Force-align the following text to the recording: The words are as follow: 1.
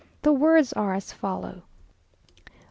The 0.23 0.33
words 0.33 0.73
are 0.73 0.95
as 0.95 1.13
follow: 1.13 1.61
1. 2.47 2.51